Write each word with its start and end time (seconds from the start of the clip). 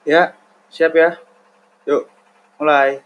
Ya, 0.00 0.32
siap 0.72 0.96
ya. 0.96 1.20
Yuk, 1.84 2.08
mulai. 2.56 3.04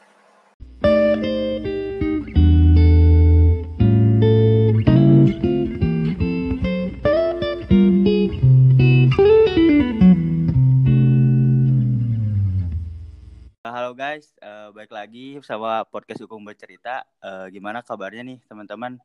Halo 13.67 13.90
guys, 13.99 14.31
uh, 14.38 14.71
baik 14.71 14.95
lagi 14.95 15.42
sama 15.42 15.83
podcast 15.90 16.23
Hukum 16.23 16.47
Bercerita. 16.47 17.02
Uh, 17.19 17.51
gimana 17.51 17.83
kabarnya 17.83 18.23
nih 18.23 18.38
teman-teman? 18.47 19.02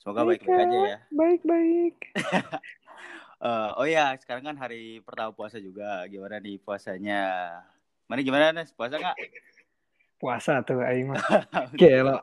Semoga 0.00 0.24
baik-baik 0.24 0.64
aja 0.64 0.78
ya. 0.80 0.98
Baik-baik. 1.12 1.96
uh, 3.42 3.70
oh 3.78 3.86
ya, 3.86 4.14
sekarang 4.18 4.44
kan 4.52 4.56
hari 4.58 5.02
pertama 5.02 5.30
puasa 5.34 5.58
juga. 5.58 6.06
Gimana 6.06 6.38
nih 6.38 6.58
puasanya? 6.62 7.22
Mana 8.06 8.20
gimana 8.22 8.54
nih 8.54 8.70
puasa 8.74 8.98
nggak? 8.98 9.16
Puasa 10.18 10.52
tuh 10.66 10.82
Aing 10.82 11.14
mah. 11.14 11.22
Gelo. 11.80 12.22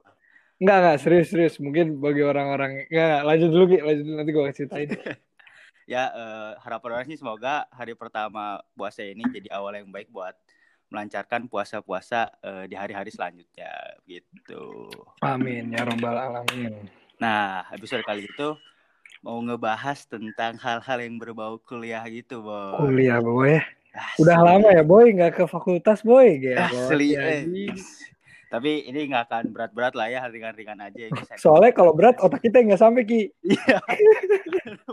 Enggak 0.60 0.78
enggak 0.80 0.98
serius 1.04 1.28
serius. 1.32 1.56
Mungkin 1.60 2.00
bagi 2.00 2.24
orang-orang 2.24 2.88
enggak 2.88 3.20
lanjut 3.28 3.50
dulu 3.52 3.66
Ki, 3.72 3.78
lanjut 3.84 4.04
dulu 4.04 4.16
nanti 4.16 4.32
gue 4.32 4.44
ceritain. 4.56 4.90
ya 5.94 6.10
uh, 6.10 6.52
harapan 6.66 6.98
orang 6.98 7.08
sih 7.14 7.20
semoga 7.22 7.70
hari 7.70 7.94
pertama 7.94 8.58
puasa 8.74 9.06
ini 9.06 9.22
jadi 9.30 9.54
awal 9.54 9.78
yang 9.78 9.94
baik 9.94 10.10
buat 10.10 10.34
melancarkan 10.90 11.46
puasa-puasa 11.46 12.30
uh, 12.42 12.66
di 12.66 12.74
hari-hari 12.74 13.14
selanjutnya 13.14 13.74
gitu. 14.06 14.90
Amin 15.22 15.74
ya 15.74 15.86
robbal 15.86 16.18
alamin. 16.18 16.90
Nah, 17.22 17.64
episode 17.72 18.04
kali 18.04 18.28
itu 18.28 18.48
mau 19.26 19.42
ngebahas 19.42 20.06
tentang 20.06 20.54
hal-hal 20.62 21.02
yang 21.02 21.18
berbau 21.18 21.58
kuliah 21.58 22.06
gitu, 22.06 22.46
Boy. 22.46 22.78
Kuliah, 22.78 23.18
Boy. 23.18 23.58
Asli. 23.90 24.22
Udah 24.22 24.38
lama 24.38 24.70
ya, 24.70 24.86
Boy, 24.86 25.18
nggak 25.18 25.42
ke 25.42 25.44
fakultas, 25.50 26.06
Boy. 26.06 26.38
Gitu. 26.38 26.62
Asli, 26.62 27.18
eh. 27.18 27.42
Tapi 28.54 28.86
ini 28.86 29.10
nggak 29.10 29.26
akan 29.26 29.44
berat-berat 29.50 29.98
lah 29.98 30.14
ya, 30.14 30.30
ringan-ringan 30.30 30.78
aja. 30.78 31.10
Soalnya 31.42 31.74
kalau 31.74 31.98
berat 31.98 32.22
otak 32.22 32.46
kita 32.46 32.62
nggak 32.62 32.78
sampai, 32.78 33.02
Ki. 33.02 33.34
Iya. 33.42 33.82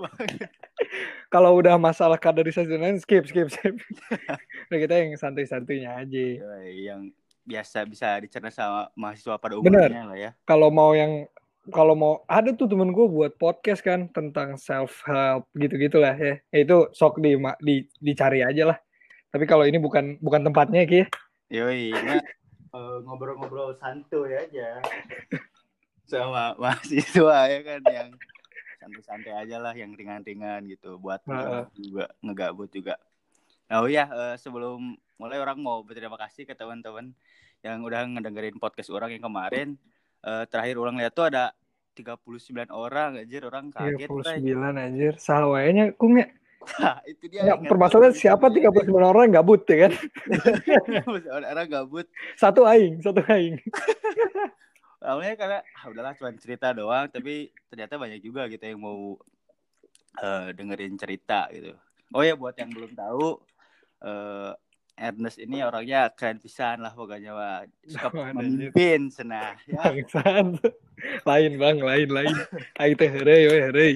kalau 1.34 1.60
udah 1.60 1.76
masalah 1.76 2.16
kaderisasi 2.16 2.72
lain, 2.72 2.96
skip, 3.04 3.28
skip, 3.28 3.52
skip. 3.52 3.76
nah, 4.72 4.78
kita 4.80 4.96
yang 4.96 5.12
santai-santainya 5.20 5.92
aja. 5.92 6.24
Yang 6.72 7.12
biasa 7.44 7.84
bisa 7.84 8.16
dicerna 8.16 8.48
sama 8.48 8.88
mahasiswa 8.96 9.36
pada 9.36 9.60
umumnya 9.60 9.92
Bener. 9.92 10.08
lah 10.08 10.18
ya. 10.18 10.30
Kalau 10.48 10.72
mau 10.72 10.96
yang 10.96 11.28
kalau 11.70 11.94
mau 11.94 12.14
ada 12.26 12.50
tuh 12.50 12.66
temen 12.66 12.90
gue 12.90 13.06
buat 13.06 13.38
podcast 13.38 13.86
kan 13.86 14.10
tentang 14.10 14.58
self 14.58 15.06
help 15.06 15.46
gitu 15.54 15.78
gitulah 15.78 16.16
ya. 16.18 16.42
ya 16.50 16.58
itu 16.66 16.90
sok 16.90 17.22
di, 17.22 17.38
di 17.62 17.86
dicari 18.02 18.42
aja 18.42 18.74
lah. 18.74 18.78
Tapi 19.30 19.46
kalau 19.46 19.62
ini 19.62 19.78
bukan 19.78 20.18
bukan 20.18 20.42
tempatnya 20.42 20.82
ki 20.82 21.06
yoi 21.52 21.92
nah, 21.92 22.18
uh, 22.74 22.98
ngobrol-ngobrol 23.06 23.78
santuy 23.78 24.34
aja. 24.34 24.82
Sama 26.10 26.58
mahasiswa 26.58 27.38
ya 27.46 27.60
kan 27.62 27.80
yang 27.86 28.08
santai-santai 28.82 29.32
aja 29.46 29.62
lah 29.62 29.70
yang 29.78 29.94
ringan-ringan 29.94 30.66
gitu 30.66 30.98
buat 30.98 31.22
uh, 31.30 31.70
juga 31.78 32.10
ngegabut 32.26 32.68
juga. 32.74 32.98
Oh 33.70 33.86
ya 33.86 34.10
uh, 34.10 34.34
sebelum 34.34 34.98
mulai 35.14 35.38
orang 35.38 35.62
mau 35.62 35.86
berterima 35.86 36.18
kasih 36.18 36.42
ke 36.42 36.58
teman-teman 36.58 37.14
yang 37.62 37.78
udah 37.86 38.02
ngedengerin 38.10 38.58
podcast 38.58 38.90
orang 38.90 39.14
yang 39.14 39.22
kemarin 39.22 39.78
uh, 40.26 40.44
terakhir 40.48 40.78
ulang 40.78 40.96
lihat 40.98 41.12
tuh 41.14 41.28
ada 41.28 41.54
39 41.92 42.72
orang 42.72 43.20
anjir 43.20 43.44
orang 43.44 43.68
kaget 43.68 44.08
39 44.08 44.48
anjir 44.80 45.12
sawahnya 45.20 45.92
kumnya 45.94 46.32
Nah, 46.78 47.02
itu 47.10 47.24
dia. 47.26 47.42
Ya, 47.42 47.54
permasalahan 47.58 48.14
siapa 48.14 48.46
39 48.46 48.86
orang 48.94 49.34
gabut 49.34 49.66
ya 49.66 49.88
kan? 49.88 49.92
orang 51.50 51.66
gabut. 51.66 52.06
Satu 52.38 52.62
aing, 52.62 53.02
satu 53.02 53.18
aing. 53.26 53.58
Awalnya 55.02 55.34
karena 55.34 55.58
ah, 55.66 55.84
udahlah 55.90 56.14
cuma 56.14 56.30
cerita 56.38 56.70
doang, 56.70 57.10
tapi 57.10 57.50
ternyata 57.66 57.98
banyak 57.98 58.22
juga 58.22 58.46
gitu 58.46 58.62
yang 58.62 58.78
mau 58.78 59.18
uh, 60.22 60.48
dengerin 60.54 60.94
cerita 60.94 61.50
gitu. 61.50 61.74
Oh 62.14 62.22
ya 62.22 62.38
buat 62.38 62.54
yang 62.54 62.70
belum 62.70 62.94
tahu, 62.94 63.42
uh, 64.06 64.54
Ernest 64.92 65.40
ini 65.40 65.64
orangnya 65.64 66.12
keren 66.12 66.36
pisan 66.36 66.84
lah 66.84 66.92
pokoknya 66.92 67.32
mah 67.32 67.64
suka 67.88 68.12
memimpin 68.36 69.08
senah 69.08 69.56
ya. 69.68 69.88
lain 71.24 71.52
bang 71.56 71.78
lain 71.80 72.08
lain. 72.12 72.36
Aing 72.76 72.94
teh 73.00 73.08
we 73.10 73.58
heureuy. 73.58 73.94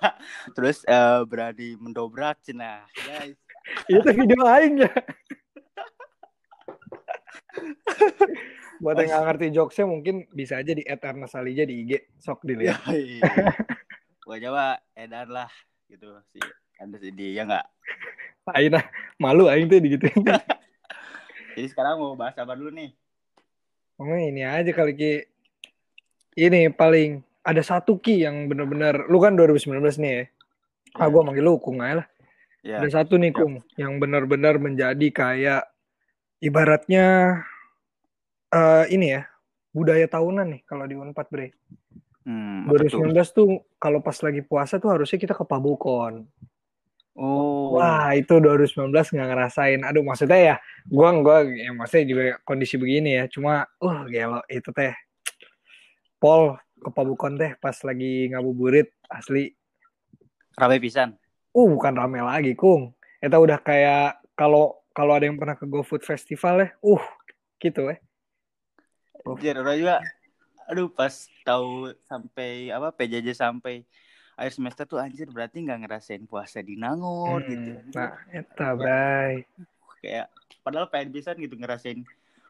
Terus 0.56 0.84
uh, 0.84 1.24
berani 1.24 1.80
mendobrak 1.80 2.44
cenah 2.44 2.84
guys. 2.92 3.40
Itu 3.88 4.04
video 4.04 4.44
aing 4.44 4.84
ya. 4.84 4.92
Buat 8.84 9.00
yang 9.00 9.08
nggak 9.10 9.24
ngerti 9.24 9.46
jokesnya 9.56 9.86
mungkin 9.88 10.28
bisa 10.28 10.60
aja 10.60 10.76
di 10.76 10.84
Ernest 10.84 11.32
Salija 11.32 11.64
di 11.64 11.88
IG 11.88 11.92
sok 12.20 12.44
dilihat. 12.44 12.84
Pokoknya 14.20 14.48
mah 14.52 14.76
edan 14.92 15.32
lah 15.32 15.50
gitu 15.88 16.20
si 16.28 16.38
Ernest 16.76 17.04
ini 17.08 17.32
ya 17.32 17.48
nggak 17.48 17.66
Aing 18.52 18.76
nah, 18.76 18.84
malu 19.16 19.48
aing 19.48 19.64
tuh 19.72 19.80
gitu. 19.80 20.04
Jadi 21.54 21.68
sekarang 21.70 21.96
mau 21.96 22.12
bahas 22.12 22.36
apa 22.36 22.52
dulu 22.52 22.68
nih? 22.74 22.92
Oh 23.96 24.10
ini 24.10 24.44
aja 24.44 24.68
kali 24.74 24.92
Ki. 24.92 25.14
Ini 26.34 26.74
paling 26.74 27.22
ada 27.46 27.62
satu 27.64 27.96
Ki 27.96 28.26
yang 28.26 28.50
bener-bener 28.50 29.06
lu 29.08 29.16
kan 29.22 29.32
2019 29.38 29.80
nih 30.02 30.12
ya. 30.12 30.24
Ah 30.98 31.08
gua 31.08 31.24
manggil 31.24 31.46
lu 31.46 31.56
Kung 31.56 31.80
aja 31.80 32.04
lah. 32.04 32.06
Ya. 32.60 32.84
Ada 32.84 33.00
satu 33.00 33.16
nih 33.16 33.32
Kung 33.32 33.64
ya. 33.78 33.88
yang 33.88 33.96
benar-benar 33.96 34.60
menjadi 34.60 35.08
kayak 35.08 35.62
ibaratnya 36.44 37.40
uh, 38.52 38.84
ini 38.92 39.16
ya 39.16 39.24
budaya 39.72 40.04
tahunan 40.04 40.58
nih 40.58 40.62
kalau 40.68 40.84
di 40.84 40.94
Unpad 41.00 41.28
Bre. 41.32 41.48
Hmm, 42.24 42.64
2019 42.72 43.12
betul. 43.12 43.24
tuh 43.36 43.48
kalau 43.76 44.00
pas 44.00 44.16
lagi 44.24 44.40
puasa 44.40 44.80
tuh 44.80 44.92
harusnya 44.92 45.16
kita 45.20 45.32
ke 45.36 45.44
Pabukon. 45.44 46.24
Oh. 47.14 47.78
Wah, 47.78 48.10
itu 48.18 48.42
2019 48.42 48.90
nggak 48.90 49.28
ngerasain. 49.30 49.80
Aduh, 49.86 50.02
maksudnya 50.02 50.38
ya, 50.38 50.56
gua 50.90 51.14
gua 51.22 51.46
ya 51.46 51.70
maksudnya 51.70 52.04
juga 52.10 52.22
kondisi 52.42 52.74
begini 52.74 53.22
ya. 53.22 53.24
Cuma 53.30 53.62
uh 53.78 53.98
gelo 54.10 54.42
itu 54.50 54.74
teh. 54.74 54.90
Pol 56.18 56.58
ke 56.82 56.90
Pabukon 56.90 57.38
teh 57.38 57.54
pas 57.62 57.74
lagi 57.86 58.34
ngabuburit 58.34 58.90
asli. 59.06 59.54
Rame 60.58 60.82
pisan. 60.82 61.14
Uh, 61.54 61.70
bukan 61.70 61.94
rame 61.94 62.18
lagi, 62.18 62.58
Kung. 62.58 62.98
Itu 63.22 63.38
udah 63.38 63.62
kayak 63.62 64.34
kalau 64.34 64.82
kalau 64.90 65.14
ada 65.14 65.30
yang 65.30 65.38
pernah 65.38 65.54
ke 65.54 65.66
GoFood 65.70 66.02
Festival 66.02 66.66
ya, 66.66 66.68
uh, 66.82 67.04
gitu 67.62 67.94
ya. 67.94 67.96
Anjir, 69.24 69.54
orang 69.56 69.78
juga 69.78 69.96
aduh 70.64 70.88
pas 70.88 71.12
tahu 71.44 71.92
sampai 72.08 72.72
apa 72.72 72.88
PJJ 72.92 73.36
sampai 73.36 73.84
akhir 74.34 74.52
semester 74.58 74.84
tuh 74.84 74.98
anjir 74.98 75.30
berarti 75.30 75.62
nggak 75.62 75.86
ngerasain 75.86 76.24
puasa 76.26 76.58
di 76.58 76.74
Nangor 76.74 77.42
hmm, 77.42 77.50
gitu. 77.50 77.70
Nah, 77.94 78.12
eta 78.34 78.68
bray. 78.74 79.46
Kayak 80.02 80.26
padahal 80.60 80.86
pengen 80.90 81.10
bisa 81.14 81.32
gitu 81.38 81.54
ngerasain 81.54 82.02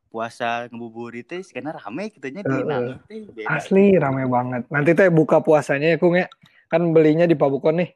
puasa 0.08 0.70
ngebuburit 0.70 1.26
teh 1.26 1.42
karena 1.50 1.74
rame 1.74 2.08
kitanya 2.08 2.46
di 2.46 2.54
uh, 2.54 2.64
Nangor 2.64 2.98
teh 3.04 3.44
Asli 3.44 3.94
rame 4.00 4.24
banget. 4.24 4.62
Nanti 4.72 4.90
teh 4.96 5.08
buka 5.12 5.44
puasanya 5.44 5.94
ya 5.94 5.98
Kung 6.00 6.16
ya. 6.16 6.26
Kan 6.72 6.90
belinya 6.96 7.28
di 7.28 7.36
Pabukon 7.36 7.84
nih. 7.84 7.90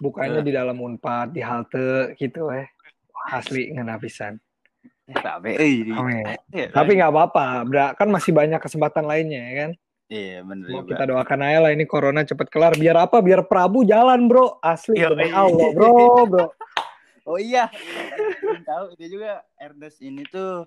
Bukanya 0.00 0.40
uh. 0.40 0.46
di 0.46 0.52
dalam 0.56 0.80
Unpad, 0.80 1.36
di 1.36 1.44
halte 1.44 2.16
gitu 2.16 2.48
ya. 2.48 2.64
Asli 3.28 3.68
ngena 3.68 4.00
pisan. 4.00 4.40
Rame, 5.10 5.58
eh, 5.58 6.70
Tapi 6.70 6.94
nggak 6.94 7.10
apa-apa, 7.10 7.66
kan 7.98 8.06
masih 8.06 8.30
banyak 8.30 8.62
kesempatan 8.62 9.10
lainnya 9.10 9.42
ya 9.42 9.54
kan. 9.66 9.70
Iya 10.10 10.42
bener 10.42 10.66
Mau 10.74 10.82
kita 10.82 11.06
doakan 11.06 11.40
aja 11.46 11.58
lah 11.62 11.70
ini 11.70 11.86
corona 11.86 12.26
cepet 12.26 12.50
kelar. 12.50 12.74
Biar 12.74 12.98
apa? 12.98 13.22
Biar 13.22 13.46
Prabu 13.46 13.86
jalan 13.86 14.26
bro. 14.26 14.58
Asli 14.58 14.98
Yo, 14.98 15.14
iya. 15.14 15.30
Allah 15.38 15.68
bro 15.70 16.26
bro. 16.26 16.46
oh 17.30 17.38
iya. 17.38 17.70
Tahu 18.66 18.98
itu 18.98 19.14
juga 19.14 19.46
Ernest 19.54 20.02
ini 20.02 20.26
tuh 20.26 20.66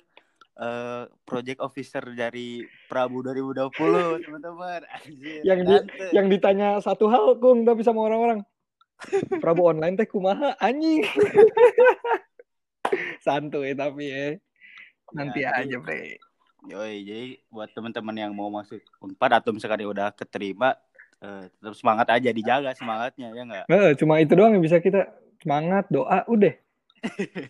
uh, 0.55 1.03
project 1.27 1.59
officer 1.59 1.99
dari 2.15 2.63
Prabu 2.87 3.19
2020 3.19 4.23
teman-teman. 4.23 4.81
Yang 5.43 5.59
di, 5.67 5.75
yang 6.15 6.27
ditanya 6.31 6.79
satu 6.79 7.11
hal 7.11 7.35
kung 7.43 7.67
tapi 7.67 7.83
sama 7.83 8.07
orang-orang. 8.07 8.47
Prabu 9.43 9.67
online 9.67 9.99
teh 9.99 10.07
kumaha 10.07 10.55
anjing. 10.63 11.03
Santuy 13.27 13.75
tapi 13.75 14.07
ya. 14.07 14.39
Nanti 15.11 15.43
ya, 15.43 15.51
aja, 15.59 15.77
Bre. 15.83 16.15
Yoi, 16.63 17.03
jadi 17.03 17.25
buat 17.51 17.67
teman-teman 17.75 18.15
yang 18.15 18.31
mau 18.31 18.47
masuk 18.47 18.79
Unpad 19.03 19.43
atau 19.43 19.51
misalkan 19.51 19.83
udah 19.83 20.15
keterima, 20.15 20.79
uh, 21.19 21.43
tetap 21.51 21.75
semangat 21.75 22.07
aja, 22.15 22.29
dijaga 22.31 22.71
semangatnya 22.71 23.35
ya 23.35 23.43
nggak? 23.43 23.65
Uh, 23.67 23.91
cuma 23.99 24.23
itu 24.23 24.31
doang 24.31 24.55
yang 24.55 24.63
bisa 24.63 24.79
kita 24.79 25.11
semangat, 25.43 25.91
doa, 25.91 26.23
udah. 26.31 26.55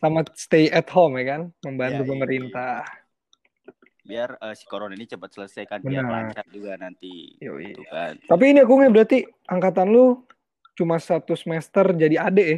Sama 0.01 0.25
stay 0.33 0.65
at 0.73 0.89
home 0.89 1.21
ya 1.21 1.37
kan, 1.37 1.41
membantu 1.61 2.01
ya, 2.01 2.09
pemerintah. 2.09 2.77
Iya. 2.81 3.01
Biar 4.03 4.29
uh, 4.41 4.53
si 4.57 4.65
corona 4.65 4.97
ini 4.97 5.05
cepat 5.05 5.29
selesai 5.29 5.63
kan, 5.69 5.79
biar 5.85 6.09
lancar 6.09 6.49
juga 6.49 6.73
nanti. 6.81 7.37
Yoi. 7.37 7.69
Gitu 7.69 7.85
kan. 7.85 8.17
Tapi 8.17 8.43
ini 8.49 8.65
aku 8.65 8.81
berarti 8.89 9.29
angkatan 9.45 9.93
lu 9.93 10.25
cuma 10.73 10.97
satu 10.97 11.37
semester 11.37 11.93
jadi 11.93 12.17
adik 12.17 12.47
ya? 12.49 12.57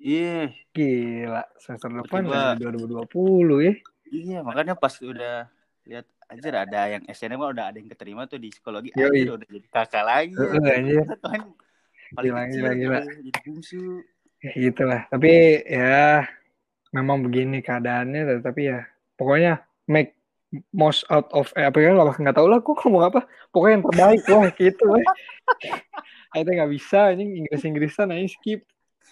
Iya. 0.00 0.40
Gila, 0.72 1.44
semester 1.60 1.92
depan 1.92 2.24
kan 2.24 2.56
2020 2.56 3.68
ya. 3.68 3.74
Iya, 4.14 4.38
makanya 4.40 4.78
pas 4.78 4.96
udah 5.04 5.50
lihat 5.84 6.06
aja 6.32 6.64
ada 6.64 6.80
yang 6.88 7.02
SNM 7.04 7.36
udah 7.36 7.68
ada 7.68 7.76
yang 7.76 7.90
keterima 7.92 8.24
tuh 8.24 8.40
di 8.40 8.48
psikologi 8.48 8.88
aja 8.96 9.36
udah 9.36 9.46
jadi 9.46 9.68
kakak 9.68 10.04
lagi. 10.04 10.36
Uh, 10.36 10.64
anjir. 10.64 11.04
Kan 11.24 11.52
paling 12.14 12.32
Gila, 12.32 12.42
kecil 12.46 12.62
gila, 12.62 12.72
gila. 12.78 13.00
jadi 13.04 13.30
bungsu. 13.44 13.82
Ya 14.40 14.50
gitulah. 14.56 15.00
Tapi 15.08 15.32
ya 15.64 16.28
memang 16.94 17.26
begini 17.26 17.58
keadaannya 17.60 18.40
tapi 18.40 18.70
ya 18.70 18.86
pokoknya 19.18 19.66
make 19.90 20.14
most 20.70 21.02
out 21.10 21.26
of 21.34 21.50
eh, 21.58 21.66
apa 21.66 21.82
ya 21.82 21.90
nggak 21.90 22.36
tahu 22.38 22.46
lah 22.46 22.62
kok 22.62 22.78
ngomong 22.86 23.10
apa 23.10 23.26
pokoknya 23.50 23.74
yang 23.74 23.84
terbaik 23.90 24.22
wah 24.30 24.46
gitu 24.62 24.84
weh. 24.88 25.04
Itu 26.34 26.50
nggak 26.50 26.70
bisa 26.70 27.12
ini 27.12 27.44
Inggris 27.44 27.62
Inggrisan 27.66 28.14
aja 28.14 28.26
skip 28.30 28.62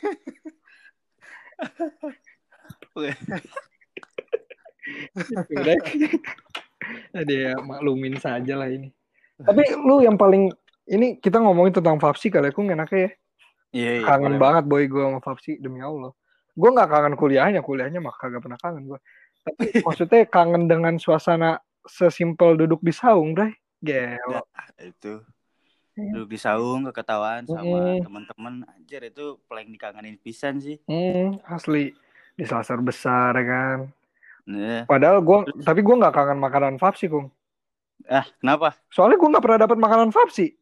udah 2.99 3.15
jadi 7.17 7.35
ya 7.51 7.55
maklumin 7.63 8.17
saja 8.19 8.55
lah 8.59 8.69
ini. 8.69 8.91
Tapi 9.43 9.63
lu 9.83 10.03
yang 10.03 10.15
paling 10.15 10.53
ini 10.87 11.19
kita 11.19 11.39
ngomongin 11.43 11.79
tentang 11.79 11.99
Fapsi 11.99 12.31
kali 12.31 12.51
ya, 12.51 12.53
kung 12.55 12.71
enaknya 12.71 12.99
ya? 13.09 13.11
Iya, 13.73 13.91
iya, 13.97 14.05
kangen 14.05 14.37
banget 14.37 14.69
boy 14.69 14.85
gue 14.85 15.01
sama 15.01 15.21
Fapsi 15.25 15.57
demi 15.57 15.81
Allah. 15.81 16.13
Gue 16.53 16.69
nggak 16.69 16.89
kangen 16.91 17.15
kuliahnya 17.17 17.65
kuliahnya 17.65 17.99
mah 18.05 18.13
kagak 18.13 18.45
pernah 18.45 18.61
kangen 18.61 18.85
gue 18.85 19.01
tapi 19.43 19.67
maksudnya 19.87 20.23
kangen 20.31 20.71
dengan 20.71 20.95
suasana 20.97 21.59
sesimpel 21.83 22.55
duduk 22.55 22.81
di 22.81 22.95
saung 22.95 23.35
bray. 23.35 23.53
Gelo. 23.83 24.47
Itu. 24.79 25.27
Iya. 25.93 26.25
duduk 26.25 26.33
di 26.33 26.39
saung 26.41 26.89
keketawaan 26.89 27.45
sama 27.45 27.69
Mm-mm. 27.69 28.01
teman-teman 28.01 28.55
anjir 28.65 29.05
itu 29.05 29.37
paling 29.45 29.69
dikangenin 29.69 30.17
pisan 30.17 30.57
sih. 30.57 30.81
Hmm, 30.89 31.37
asli. 31.45 31.93
Di 32.33 32.49
selasar 32.49 32.81
besar 32.81 33.37
ya 33.37 33.45
kan 33.45 33.79
Nah, 34.43 34.83
padahal 34.91 35.23
gue 35.23 35.39
tapi 35.63 35.81
gue 35.87 35.95
nggak 35.95 36.15
kangen 36.15 36.39
makanan 36.43 36.75
Fapsi 36.83 37.07
kung. 37.07 37.31
Ah 38.11 38.27
kenapa? 38.43 38.75
Soalnya 38.91 39.17
gue 39.23 39.29
nggak 39.31 39.45
pernah 39.45 39.61
dapat 39.63 39.79
makanan 39.79 40.11
Fapsi 40.11 40.59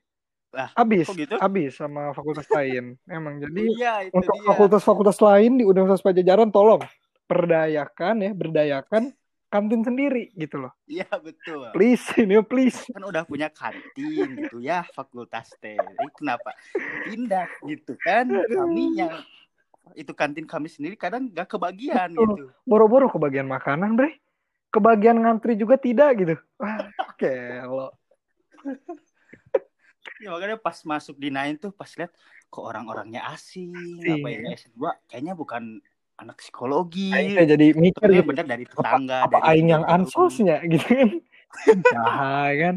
Ah, 0.50 0.66
habis 0.74 1.06
kok 1.06 1.14
gitu? 1.14 1.38
habis 1.38 1.78
sama 1.78 2.10
fakultas 2.10 2.50
lain. 2.50 2.98
Emang 3.06 3.38
jadi 3.42 3.62
iya 3.70 3.94
itu 4.02 4.18
untuk 4.18 4.34
fakultas-fakultas 4.50 5.22
lain 5.22 5.62
di 5.62 5.64
Universitas 5.64 6.02
Pajajaran 6.02 6.50
tolong 6.50 6.82
perdayakan 7.30 8.14
ya 8.18 8.30
berdayakan 8.34 9.14
kantin 9.46 9.82
sendiri 9.86 10.34
gitu 10.34 10.66
loh. 10.66 10.74
Iya 10.90 11.06
betul. 11.22 11.70
Please 11.70 12.02
ini 12.18 12.42
please. 12.42 12.82
Kan 12.90 13.06
udah 13.06 13.22
punya 13.22 13.46
kantin 13.46 14.34
gitu 14.34 14.58
ya 14.58 14.82
fakultas 14.90 15.54
teh 15.62 15.78
Eh, 15.78 16.10
kenapa 16.18 16.50
pindah 17.06 17.46
gitu 17.70 17.94
kan? 18.02 18.26
Kami 18.26 18.98
yang 18.98 19.22
itu 19.94 20.12
kantin 20.14 20.46
kami 20.46 20.70
sendiri 20.70 20.94
kadang 20.94 21.30
gak 21.30 21.56
kebagian 21.56 22.10
Betul. 22.12 22.28
gitu. 22.34 22.44
Boro-boro 22.66 23.06
kebagian 23.10 23.46
makanan 23.46 23.94
bre. 23.94 24.18
Kebagian 24.70 25.18
ngantri 25.18 25.58
juga 25.58 25.74
tidak 25.74 26.10
gitu. 26.22 26.34
Wah 26.62 26.78
kelo. 27.18 27.90
Ya 30.20 30.32
makanya 30.32 30.56
pas 30.56 30.76
masuk 30.84 31.16
di 31.16 31.28
Nine 31.28 31.56
tuh 31.60 31.72
pas 31.72 31.88
lihat 31.96 32.12
kok 32.48 32.64
orang-orangnya 32.64 33.24
asing 33.32 33.72
Asing. 33.74 34.20
apa 34.20 34.28
ya? 34.30 34.38
S2 34.56 34.80
kayaknya 35.08 35.34
bukan 35.36 35.80
anak 36.20 36.40
psikologi. 36.40 37.10
Aing 37.12 37.48
jadi 37.48 37.66
mikir 37.74 38.08
gitu. 38.08 38.24
bener 38.24 38.44
dari 38.46 38.64
tetangga 38.68 39.24
apa 39.24 39.40
dari 39.40 39.48
aing 39.56 39.68
yang 39.72 39.82
dari- 39.84 39.92
ansosnya 39.96 40.56
gitu 40.64 40.86
kan? 40.86 41.10
Jahat 41.82 42.52
kan? 42.60 42.74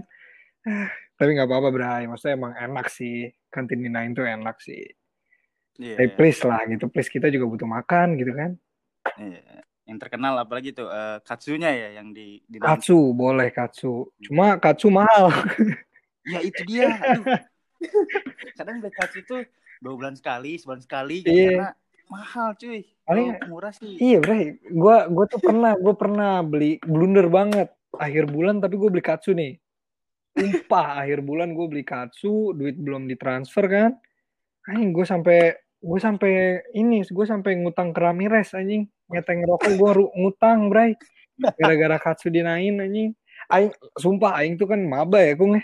Tapi 1.14 1.30
nggak 1.36 1.48
apa-apa 1.48 1.70
bray 1.70 2.04
maksudnya 2.10 2.36
emang 2.40 2.54
enak 2.58 2.88
sih. 2.90 3.30
Kantin 3.54 3.86
di 3.86 3.90
Nine 3.92 4.18
tuh 4.18 4.26
enak 4.26 4.58
sih 4.64 4.82
Iya, 5.82 5.96
Tapi 5.98 6.10
please 6.14 6.42
lah 6.46 6.62
gitu 6.70 6.86
please 6.86 7.10
kita 7.10 7.34
juga 7.34 7.46
butuh 7.50 7.66
makan 7.66 8.14
gitu 8.16 8.34
kan. 8.34 8.52
Iya. 9.18 9.62
yang 9.84 10.00
terkenal 10.00 10.40
apalagi 10.40 10.72
tuh 10.72 10.88
eh, 10.88 11.20
katsunya 11.28 11.68
ya 11.68 12.00
yang 12.00 12.16
di 12.16 12.40
di 12.48 12.56
katsu 12.56 13.12
boleh 13.12 13.52
katsu. 13.52 14.08
Cuma 14.22 14.56
katsu 14.58 14.88
mahal. 14.88 15.28
Ya 16.24 16.40
itu 16.40 16.64
dia. 16.64 16.88
Kadang 18.56 18.80
beli 18.80 18.96
katsu 18.96 19.20
tuh 19.28 19.44
dua 19.84 19.94
bulan 20.00 20.16
sekali 20.16 20.56
sebulan 20.56 20.80
sekali 20.80 21.20
gitu, 21.20 21.36
Iya. 21.36 21.52
karena 21.52 21.70
mahal 22.08 22.50
cuy. 22.56 22.80
Paling- 23.04 23.36
kalau 23.36 23.52
murah 23.52 23.74
sih. 23.76 24.00
Iya 24.00 24.18
bre, 24.24 24.56
gue 24.64 24.98
gua 25.12 25.26
tuh 25.28 25.44
pernah 25.44 25.76
gue 25.76 25.94
pernah 26.00 26.40
beli 26.40 26.80
blunder 26.80 27.28
banget. 27.28 27.68
Akhir 27.94 28.32
bulan 28.32 28.64
tapi 28.64 28.80
gue 28.80 28.88
beli 28.88 29.04
katsu 29.04 29.36
nih. 29.36 29.60
Sumpah 30.34 31.04
akhir 31.04 31.20
bulan 31.22 31.52
gue 31.52 31.66
beli 31.68 31.84
katsu, 31.84 32.56
duit 32.56 32.80
belum 32.80 33.06
ditransfer 33.06 33.68
kan. 33.68 33.92
Anjing 34.64 34.96
gue 34.96 35.04
sampai 35.04 35.60
gue 35.84 36.00
sampai 36.00 36.64
ini 36.72 37.04
gue 37.04 37.26
sampai 37.28 37.60
ngutang 37.60 37.92
ke 37.92 38.00
Ramirez 38.00 38.56
anjing. 38.56 38.88
Ngeteng 39.12 39.44
rokok 39.44 39.74
gue 39.76 39.92
ngutang 40.16 40.72
bre 40.72 40.96
gara-gara 41.60 42.00
katsu 42.00 42.32
dinain 42.32 42.80
anjing. 42.80 43.12
Aing 43.52 43.76
sumpah 44.00 44.40
aing 44.40 44.56
tuh 44.56 44.72
kan 44.72 44.80
maba 44.80 45.20
ya 45.20 45.36
kung 45.36 45.60
ya. 45.60 45.64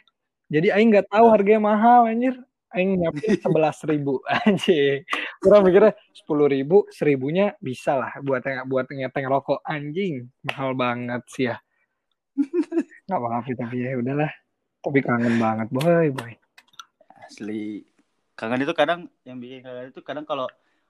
Jadi 0.60 0.68
aing 0.76 0.90
nggak 0.92 1.08
tahu 1.08 1.26
harganya 1.32 1.62
mahal 1.72 2.12
anjir. 2.12 2.36
Aing 2.76 3.00
nyiapin 3.00 3.40
sebelas 3.44 3.80
ribu 3.88 4.20
anjing. 4.28 5.08
Kurang 5.40 5.64
mikirnya 5.64 5.96
sepuluh 6.12 6.52
ribu 6.52 6.86
seribunya 6.92 7.56
bisa 7.64 7.96
lah 7.96 8.12
buat 8.20 8.44
buat 8.68 8.92
ngeteng 8.92 9.26
rokok 9.32 9.64
anjing. 9.64 10.28
Mahal 10.44 10.76
banget 10.76 11.24
sih 11.32 11.48
ya. 11.48 11.58
Nggak 13.08 13.20
apa-apa 13.24 13.52
tapi 13.56 13.88
ya 13.88 13.96
udahlah. 13.96 14.32
Tapi 14.84 15.00
kangen 15.00 15.36
banget 15.40 15.68
boy 15.72 16.08
boy 16.12 16.40
asli 17.30 17.86
kangen 18.40 18.64
itu 18.64 18.72
kadang 18.72 19.12
yang 19.28 19.36
bikin 19.36 19.60
kangen 19.60 19.92
itu 19.92 20.00
kadang 20.00 20.24
kalau 20.24 20.48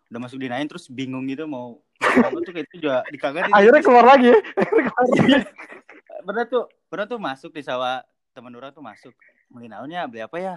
udah 0.10 0.20
masuk 0.22 0.38
di 0.38 0.46
Nine 0.46 0.70
terus 0.70 0.86
bingung 0.86 1.26
gitu 1.26 1.50
mau 1.50 1.82
apa 2.02 2.38
tuh 2.46 2.54
kayak 2.54 2.70
itu 2.70 2.86
juga 2.86 3.02
dikangenin 3.10 3.50
akhirnya 3.50 3.82
keluar 3.82 4.06
lagi 4.06 4.30
ya? 4.30 4.40
Pernah 6.30 6.46
tuh 6.46 6.70
pernah 6.92 7.06
tuh 7.10 7.18
masuk 7.18 7.52
di 7.56 7.64
sawah 7.66 8.06
teman 8.36 8.54
orang 8.54 8.70
tuh 8.76 8.84
masuk. 8.84 9.16
Beli 9.50 9.72
naonnya 9.72 10.06
beli 10.06 10.22
apa 10.22 10.38
ya? 10.38 10.56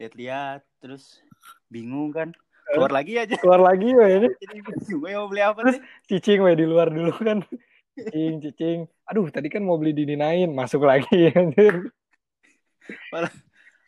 Lihat-lihat 0.00 0.64
terus 0.78 1.20
bingung 1.68 2.14
kan. 2.14 2.32
Keluar 2.70 2.94
lagi 2.94 3.18
aja. 3.18 3.34
keluar 3.36 3.60
lagi 3.60 3.92
ya 3.92 4.06
ini. 4.08 4.28
Ya 5.12 5.18
mau 5.20 5.28
beli 5.28 5.42
apa 5.42 5.60
sih? 5.74 5.80
cicing 6.08 6.40
we 6.40 6.54
di 6.56 6.64
luar 6.64 6.88
dulu 6.88 7.12
kan. 7.18 7.44
Cicing 7.98 8.40
cicing. 8.40 8.78
Aduh 9.10 9.28
tadi 9.28 9.50
kan 9.52 9.60
mau 9.66 9.76
beli 9.76 9.92
dininain 9.92 10.48
masuk 10.48 10.86
lagi. 10.86 11.28
Anjir 11.34 11.92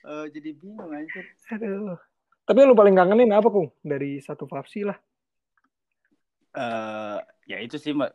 Eh, 0.04 0.26
jadi 0.28 0.50
bingung 0.52 0.92
anjir. 0.92 1.24
Aduh 1.48 1.96
tapi 2.44 2.60
lu 2.68 2.76
paling 2.76 2.92
kangenin 2.92 3.32
apa 3.32 3.48
kung? 3.48 3.72
Dari 3.80 4.20
satu 4.20 4.44
fapsi 4.44 4.84
lah. 4.84 4.98
Eh 6.52 7.18
ya 7.48 7.58
itu 7.64 7.80
sih 7.80 7.96
mbak. 7.96 8.12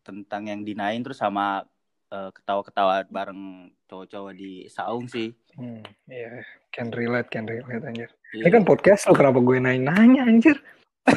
Tentang 0.00 0.48
yang 0.48 0.60
dinain 0.64 1.00
terus 1.00 1.20
sama 1.20 1.64
eh, 2.12 2.30
ketawa-ketawa 2.32 3.08
bareng 3.08 3.72
cowok-cowok 3.88 4.32
di 4.36 4.68
saung 4.68 5.08
sih. 5.08 5.32
Hmm, 5.56 5.82
iya 6.06 6.44
can 6.70 6.92
relate 6.92 7.32
can 7.32 7.48
relate 7.48 7.82
anjir. 7.82 8.10
Iya. 8.30 8.46
ini 8.46 8.50
kan 8.54 8.62
podcast 8.62 9.10
lo 9.10 9.18
kenapa 9.18 9.42
gue 9.42 9.58
nanya-nanya 9.58 10.22
anjir? 10.28 10.56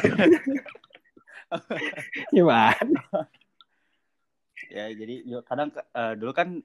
Gimana? 2.34 3.00
Ya 4.72 4.90
jadi 4.90 5.22
kadang 5.46 5.70
eh, 5.76 6.14
dulu 6.18 6.32
kan 6.34 6.58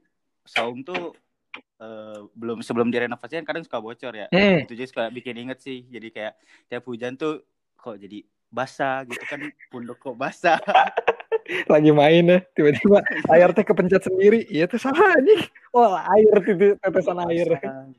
saung 0.48 0.82
tuh 0.82 1.14
eh, 1.60 2.20
belum 2.34 2.60
sebelum 2.64 2.90
direnovasi 2.90 3.40
kan 3.42 3.46
kadang 3.46 3.64
suka 3.66 3.80
bocor 3.80 4.14
ya. 4.16 4.28
Hmm. 4.32 4.66
itu 4.66 4.74
juga 4.76 4.88
suka 4.88 5.04
bikin 5.12 5.36
inget 5.48 5.60
sih. 5.62 5.86
Jadi 5.88 6.08
kayak 6.10 6.34
tiap 6.68 6.84
hujan 6.88 7.16
tuh 7.16 7.44
kok 7.80 7.96
jadi 7.96 8.24
basah 8.50 9.06
gitu 9.06 9.24
kan 9.30 9.40
punduk 9.70 10.02
kok 10.02 10.18
basah. 10.18 10.58
Lagi 11.72 11.90
main 11.90 12.26
ya 12.30 12.40
tiba-tiba 12.54 13.02
layar 13.30 13.54
teh 13.54 13.66
kepencet 13.66 14.06
sendiri. 14.06 14.46
Iya 14.50 14.70
tuh 14.70 14.82
salah 14.82 15.18
anjing. 15.18 15.42
Oh 15.74 15.94
air 15.94 16.36
tetesan 16.78 17.18
air. 17.30 17.48
Basah. 17.58 17.90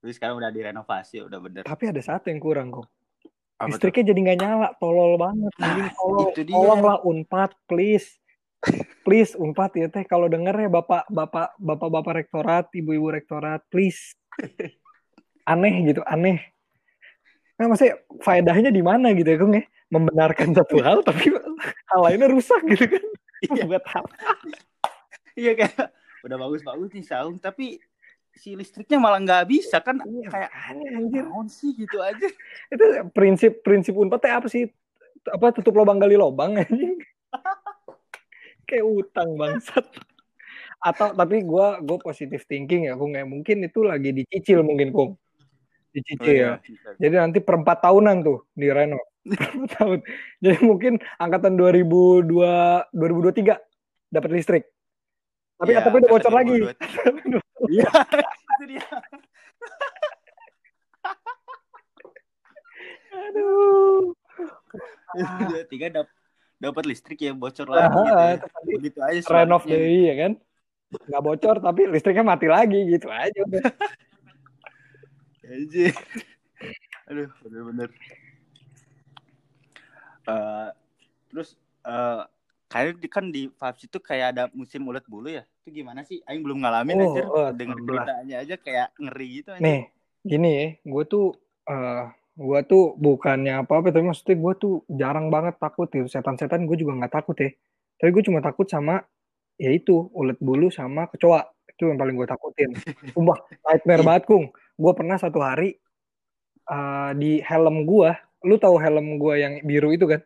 Terus 0.00 0.16
sekarang 0.16 0.40
udah 0.40 0.48
direnovasi 0.48 1.20
udah 1.20 1.38
bener. 1.40 1.62
Tapi 1.68 1.84
ada 1.92 2.00
satu 2.00 2.32
yang 2.32 2.40
kurang 2.40 2.72
kok 2.72 2.88
Apa 3.60 3.76
listriknya 3.76 4.16
jadi 4.16 4.20
nggak 4.24 4.38
nyala 4.40 4.68
tolol 4.80 5.20
banget. 5.20 5.52
Nah, 5.60 5.92
tolol 5.92 6.32
itu 6.32 6.42
dia. 6.48 6.54
tolonglah 6.56 6.96
unpad 7.04 7.52
please 7.68 8.16
please 9.04 9.32
unpad 9.36 9.72
ya 9.76 9.86
teh. 9.88 10.04
Kalau 10.04 10.28
denger 10.28 10.68
ya 10.68 10.68
bapak 10.68 11.08
bapak 11.08 11.56
bapak 11.56 11.88
bapak 11.88 12.12
rektorat 12.24 12.66
ibu-ibu 12.76 13.08
rektorat 13.12 13.64
please. 13.72 14.14
Aneh 15.48 15.74
gitu 15.88 16.04
aneh. 16.04 16.52
Nah 17.56 17.68
maksudnya 17.68 18.00
faedahnya 18.20 18.70
di 18.72 18.80
mana 18.84 19.12
gitu 19.16 19.28
ya 19.28 19.38
Kung 19.40 19.56
ya? 19.56 19.64
Membenarkan 19.90 20.54
satu 20.54 20.78
hal 20.78 21.02
tapi 21.02 21.34
hal 21.90 22.00
lainnya 22.06 22.30
rusak 22.30 22.62
gitu 22.70 22.86
kan? 22.86 23.04
Iya. 23.40 23.64
buat 23.64 23.80
apa 23.88 24.12
iya 25.32 25.56
kayak 25.56 25.96
udah 26.28 26.36
bagus-bagus 26.36 26.92
nih 26.92 27.04
saung. 27.08 27.40
Tapi 27.40 27.80
si 28.36 28.52
listriknya 28.52 29.00
malah 29.00 29.18
nggak 29.24 29.48
bisa 29.48 29.80
kan? 29.80 29.98
Iya, 30.04 30.28
kayak 30.28 30.50
aneh 30.68 30.88
anjir. 30.94 31.24
Sih? 31.48 31.72
Gitu 31.72 31.96
aja. 31.98 32.28
Itu 32.68 32.84
prinsip 33.16 33.64
prinsip 33.64 33.96
unpad 33.96 34.28
apa 34.28 34.46
sih? 34.52 34.68
Apa 35.26 35.56
tutup 35.56 35.74
lubang 35.74 35.96
gali 35.96 36.20
lubang 36.20 36.60
anjing 36.60 36.99
kayak 38.70 38.86
utang 38.86 39.34
bangsat 39.34 39.82
atau 40.80 41.12
tapi 41.12 41.44
gue 41.44 41.66
gue 41.84 41.98
positif 42.00 42.48
thinking 42.48 42.88
ya 42.88 42.96
kung 42.96 43.12
ya 43.12 43.26
mungkin 43.28 43.66
itu 43.66 43.84
lagi 43.84 44.16
dicicil 44.16 44.64
mungkin 44.64 44.94
kung 44.94 45.10
dicicil 45.92 46.24
oh, 46.24 46.32
iya. 46.32 46.50
ya. 46.62 46.90
Jadi 47.02 47.14
nanti 47.18 47.38
per 47.42 47.60
empat 47.60 47.82
tahunan 47.82 48.16
tuh 48.22 48.46
di 48.54 48.70
Reno. 48.70 49.02
tahun. 49.76 50.00
Jadi 50.40 50.58
mungkin 50.64 50.96
angkatan 51.20 51.58
2002 51.58 52.94
2023 52.94 53.58
dapat 54.14 54.30
listrik. 54.32 54.64
Tapi 55.60 55.76
ya, 55.76 55.84
atapnya 55.84 56.08
udah 56.08 56.10
bocor 56.10 56.32
lagi. 56.32 56.56
Iya, 57.70 57.92
itu 57.92 58.64
dia. 58.72 58.88
Aduh. 63.12 64.16
Tiga 65.68 65.86
dap 65.92 66.08
dapat 66.60 66.84
listrik 66.84 67.24
ya 67.24 67.32
bocor 67.32 67.66
lagi 67.72 67.88
ah, 67.88 68.36
gitu. 68.36 68.46
Ya. 68.46 68.76
Begitu 68.76 68.98
aja. 69.00 69.20
Renov 69.32 69.64
deh 69.64 69.80
ya 69.80 70.14
kan. 70.20 70.32
Nggak 71.08 71.22
bocor 71.24 71.56
tapi 71.64 71.80
listriknya 71.88 72.22
mati 72.22 72.46
lagi 72.46 72.80
gitu 72.84 73.08
aja 73.08 73.40
udah. 73.48 73.64
Aja. 75.50 75.86
Aduh, 77.10 77.30
bener-bener. 77.42 77.88
Uh, 80.28 80.70
terus 81.32 81.58
uh, 81.82 82.28
kayak 82.70 83.02
kan 83.10 83.34
di 83.34 83.50
Fabs 83.58 83.82
itu 83.82 83.98
kayak 83.98 84.36
ada 84.36 84.44
musim 84.52 84.84
ulet 84.86 85.02
bulu 85.08 85.32
ya. 85.32 85.42
Itu 85.64 85.74
gimana 85.74 86.04
sih? 86.06 86.20
Aing 86.28 86.44
belum 86.44 86.62
ngalamin 86.62 87.02
oh, 87.02 87.06
aja. 87.10 87.22
Oh, 87.26 87.48
Dengan 87.50 87.82
beritanya 87.82 88.36
aja 88.44 88.54
kayak 88.60 88.94
ngeri 89.00 89.28
gitu. 89.42 89.50
Aja. 89.56 89.62
Nih, 89.64 89.90
gini 90.22 90.50
ya. 90.52 90.66
Gue 90.86 91.02
tuh 91.08 91.34
uh, 91.66 92.12
gue 92.40 92.60
tuh 92.64 92.96
bukannya 92.96 93.60
apa-apa 93.60 93.92
tapi 93.92 94.08
maksudnya 94.08 94.40
gue 94.40 94.52
tuh 94.56 94.74
jarang 94.88 95.28
banget 95.28 95.60
takut 95.60 95.92
gitu 95.92 96.08
setan-setan 96.08 96.64
gue 96.64 96.76
juga 96.80 96.96
nggak 96.96 97.12
takut 97.12 97.36
ya. 97.36 97.52
Tapi 98.00 98.10
gue 98.16 98.24
cuma 98.24 98.40
takut 98.40 98.64
sama 98.64 99.04
ya 99.60 99.68
itu 99.68 100.08
ulet 100.16 100.40
bulu 100.40 100.72
sama 100.72 101.04
kecoa. 101.12 101.44
Itu 101.68 101.92
yang 101.92 102.00
paling 102.00 102.16
gue 102.16 102.24
takutin. 102.24 102.72
Sumpah 103.12 103.44
nightmare 103.68 104.04
banget 104.08 104.24
kung. 104.24 104.48
Gue 104.80 104.92
pernah 104.96 105.20
satu 105.20 105.44
hari 105.44 105.76
uh, 106.72 107.12
di 107.12 107.44
helm 107.44 107.84
gue 107.84 108.10
lu 108.48 108.56
tahu 108.56 108.80
helm 108.80 109.20
gue 109.20 109.34
yang 109.36 109.54
biru 109.60 109.92
itu 109.92 110.08
kan? 110.08 110.24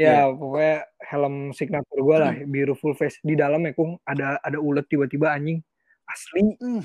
Ya 0.00 0.24
yeah. 0.24 0.32
pokoknya 0.32 0.76
helm 1.12 1.52
signature 1.52 2.00
gue 2.00 2.16
lah 2.16 2.32
biru 2.48 2.72
full 2.72 2.96
face. 2.96 3.20
Di 3.20 3.36
dalamnya 3.36 3.76
kung 3.76 4.00
ada 4.08 4.40
ada 4.40 4.56
ulet 4.56 4.88
tiba-tiba 4.88 5.28
anjing. 5.36 5.60
Asli. 6.08 6.56
Mm. 6.56 6.80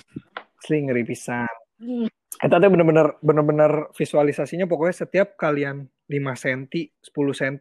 asli 0.59 0.77
ngeri 0.83 1.03
pisan 1.07 1.62
mm. 1.79 2.07
Eta 2.43 2.59
tuh 2.59 2.69
bener-bener 2.73 3.07
bener-bener 3.23 3.71
visualisasinya 3.95 4.67
pokoknya 4.67 5.05
setiap 5.05 5.39
kalian 5.39 5.87
5 6.11 6.43
cm, 6.43 6.61
10 6.99 7.39
cm 7.39 7.55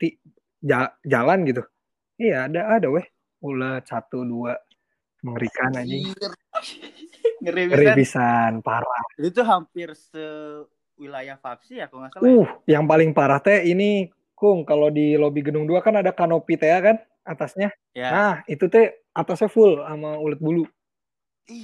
jalan 1.07 1.39
gitu. 1.47 1.63
Iya, 2.19 2.51
ada 2.51 2.61
ada 2.81 2.89
weh. 2.91 3.07
Ulet 3.43 3.83
satu 3.87 4.23
dua 4.23 4.55
mengerikan 5.23 5.75
aja. 5.75 5.87
Ngeri, 7.43 7.95
pisan, 7.99 8.63
parah. 8.63 9.03
Itu 9.19 9.43
hampir 9.43 9.95
se 9.99 10.23
wilayah 10.95 11.35
Fapsi 11.39 11.83
ya 11.83 11.91
kalau 11.91 12.07
nggak 12.07 12.13
salah. 12.15 12.23
Ya? 12.23 12.35
Uh, 12.39 12.49
yang 12.71 12.85
paling 12.87 13.11
parah 13.11 13.43
teh 13.43 13.67
ini 13.67 14.11
Kung, 14.43 14.67
kalau 14.67 14.91
di 14.91 15.15
lobi 15.15 15.39
gedung 15.39 15.71
2 15.71 15.79
kan 15.87 15.95
ada 16.03 16.11
kanopi 16.11 16.59
teh 16.59 16.67
kan 16.67 16.99
atasnya. 17.23 17.71
Ya. 17.95 18.11
Nah, 18.11 18.35
itu 18.51 18.67
teh 18.67 19.07
atasnya 19.15 19.47
full 19.47 19.79
sama 19.79 20.19
ulet 20.19 20.43
bulu. 20.43 20.67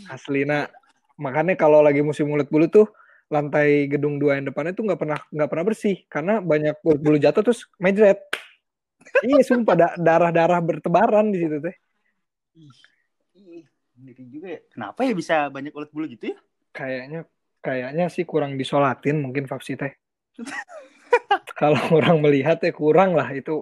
Aslina 0.07 0.71
makanya 1.19 1.59
kalau 1.59 1.83
lagi 1.83 2.01
musim 2.01 2.31
ulet 2.31 2.47
bulu 2.47 2.71
tuh 2.71 2.87
lantai 3.29 3.91
gedung 3.93 4.17
dua 4.17 4.41
yang 4.41 4.49
depannya 4.49 4.73
tuh 4.73 4.89
nggak 4.89 5.01
pernah 5.01 5.21
nggak 5.29 5.49
pernah 5.51 5.65
bersih. 5.67 5.97
Karena 6.09 6.41
banyak 6.41 6.81
ulet 6.81 7.01
bulu 7.03 7.17
jatuh 7.21 7.43
terus 7.45 7.67
mejret 7.77 8.23
iya 9.25 9.41
sumpah 9.43 9.75
da 9.75 9.89
darah 9.97 10.31
darah 10.33 10.61
bertebaran 10.63 11.35
di 11.35 11.39
situ 11.43 11.57
teh. 11.61 11.77
Ih, 13.37 13.67
juga 14.31 14.49
ya. 14.57 14.61
Kenapa 14.71 15.01
ya 15.05 15.13
bisa 15.13 15.37
banyak 15.53 15.73
ulet 15.75 15.91
bulu 15.93 16.07
gitu 16.09 16.33
ya? 16.33 16.39
Kayaknya 16.73 17.21
kayaknya 17.59 18.07
sih 18.09 18.25
kurang 18.25 18.55
disolatin 18.57 19.21
mungkin 19.21 19.51
Fapsi 19.51 19.75
teh. 19.77 19.93
Kalau 21.61 21.81
orang 21.91 22.23
melihat 22.23 22.63
ya 22.63 22.71
kurang 22.71 23.19
lah 23.19 23.29
itu. 23.35 23.61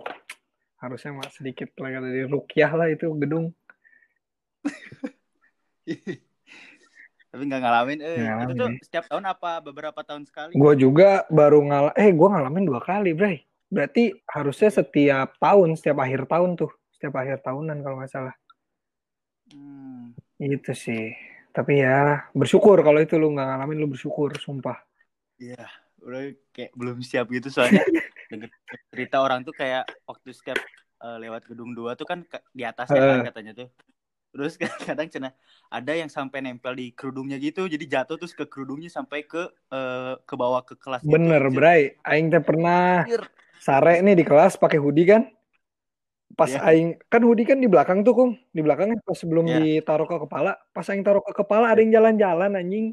Harusnya 0.76 1.16
mas 1.16 1.32
sedikit 1.32 1.72
lagi 1.80 1.98
dari 2.04 2.28
rukyah 2.28 2.70
lah 2.76 2.92
itu 2.92 3.08
gedung 3.16 3.48
tapi 7.30 7.42
nggak 7.50 7.62
ngalamin 7.62 7.98
eh 8.00 8.22
ngalamin, 8.22 8.46
itu 8.46 8.52
tuh 8.54 8.68
ya. 8.70 8.78
setiap 8.86 9.04
tahun 9.10 9.24
apa 9.26 9.50
beberapa 9.60 10.00
tahun 10.06 10.22
sekali? 10.24 10.52
Gue 10.54 10.74
juga 10.78 11.26
baru 11.28 11.60
ngal 11.66 11.86
eh 11.98 12.10
gue 12.14 12.28
ngalamin 12.30 12.64
dua 12.64 12.80
kali 12.80 13.12
bray. 13.12 13.42
Berarti 13.66 14.14
harusnya 14.30 14.70
setiap 14.70 15.36
tahun 15.42 15.74
setiap 15.74 15.98
akhir 16.00 16.30
tahun 16.30 16.54
tuh. 16.54 16.70
Setiap 16.94 17.18
akhir 17.18 17.42
tahunan 17.42 17.82
kalau 17.82 17.96
nggak 18.00 18.12
salah. 18.12 18.34
Hmm. 19.52 20.10
itu 20.42 20.74
sih. 20.74 21.14
Tapi 21.54 21.80
ya 21.80 22.26
bersyukur 22.34 22.82
kalau 22.82 22.98
itu 22.98 23.16
lu 23.16 23.34
nggak 23.34 23.46
ngalamin 23.46 23.78
lu 23.84 23.88
bersyukur 23.90 24.32
sumpah. 24.38 24.78
Iya. 25.38 25.66
Udah 26.02 26.30
kayak 26.54 26.72
belum 26.72 27.02
siap 27.02 27.26
gitu 27.30 27.50
soalnya. 27.50 27.82
Denger 28.30 28.50
cerita 28.90 29.22
orang 29.22 29.46
tuh 29.46 29.54
kayak 29.54 29.86
waktu 30.06 30.34
setiap 30.34 30.58
uh, 31.02 31.18
lewat 31.20 31.46
gedung 31.46 31.76
dua 31.76 31.94
tuh 31.94 32.08
kan 32.08 32.24
di 32.50 32.62
atasnya 32.66 32.98
uh. 32.98 33.08
kan 33.12 33.20
katanya 33.30 33.52
tuh 33.54 33.68
terus 34.36 34.60
kadang 34.86 35.08
cina 35.08 35.32
ada 35.72 35.92
yang 35.96 36.12
sampai 36.12 36.44
nempel 36.44 36.76
di 36.76 36.92
kerudungnya 36.92 37.40
gitu 37.40 37.64
jadi 37.64 37.84
jatuh 37.88 38.20
terus 38.20 38.36
ke 38.36 38.44
kerudungnya 38.44 38.92
sampai 38.92 39.24
ke 39.24 39.48
uh, 39.72 40.20
ke 40.20 40.34
bawah 40.36 40.60
ke 40.60 40.76
kelas 40.76 41.00
gitu. 41.00 41.16
bener 41.16 41.40
gitu. 41.48 41.56
bray. 41.56 41.82
Aing 42.04 42.28
teh 42.28 42.44
pernah 42.44 43.08
sare 43.56 44.04
nih 44.04 44.14
di 44.14 44.24
kelas 44.28 44.60
pakai 44.60 44.76
hoodie 44.76 45.08
kan? 45.08 45.22
Pas 46.36 46.52
yeah. 46.52 46.68
aing 46.68 47.00
kan 47.08 47.24
hoodie 47.24 47.48
kan 47.48 47.56
di 47.56 47.66
belakang 47.66 48.04
tuh 48.04 48.12
kung. 48.12 48.32
Di 48.52 48.60
belakang 48.60 48.92
pas 49.00 49.16
sebelum 49.16 49.48
yeah. 49.48 49.80
ditaruh 49.80 50.04
ke 50.04 50.16
kepala. 50.28 50.52
Pas 50.76 50.84
aing 50.92 51.00
taruh 51.00 51.24
ke 51.24 51.32
kepala 51.32 51.72
ada 51.72 51.80
yang 51.80 51.96
jalan-jalan 51.96 52.60
anjing. 52.60 52.92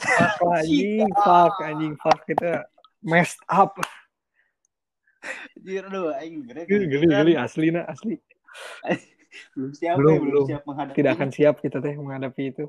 Fuck 0.00 0.40
anjing. 0.64 1.04
fuck 1.12 1.54
anjing 1.60 1.94
fuck 2.00 2.20
kita 2.24 2.64
messed 3.04 3.44
up. 3.52 3.76
Jir, 5.60 5.84
aduh, 5.84 6.16
aing 6.16 6.48
gede, 6.48 6.64
geli, 6.64 6.86
geli, 6.88 7.06
geli, 7.12 7.32
asli 7.36 7.68
nah, 7.68 7.84
asli 7.84 8.16
belum 9.54 9.70
siap 9.74 9.96
belum, 9.96 10.14
ya, 10.14 10.20
belum 10.20 10.44
siap 10.46 10.62
menghadapi 10.66 10.96
tidak 10.96 11.12
akan 11.18 11.30
siap 11.30 11.54
kita 11.62 11.78
teh 11.78 11.94
menghadapi 11.94 12.42
itu 12.50 12.64